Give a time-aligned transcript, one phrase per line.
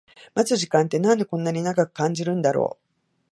[0.33, 2.85] 待つ時間ってなんでこんな長く感じるんだろう